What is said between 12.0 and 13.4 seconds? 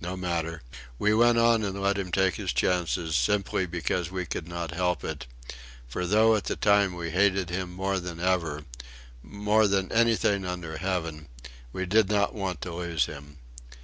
not want to lose him.